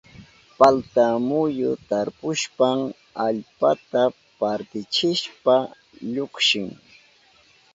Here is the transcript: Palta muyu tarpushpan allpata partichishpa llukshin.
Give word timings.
Palta 0.57 1.05
muyu 1.27 1.71
tarpushpan 1.89 2.79
allpata 3.25 4.03
partichishpa 4.39 5.55
llukshin. 6.13 6.67